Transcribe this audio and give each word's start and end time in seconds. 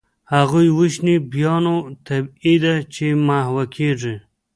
هغوی 0.35 0.67
وژني، 0.77 1.15
بیا 1.31 1.55
نو 1.65 1.75
طبیعي 2.07 2.55
ده 2.63 2.73
چي 2.93 3.05
محوه 3.27 3.65
کیږي. 3.75 4.15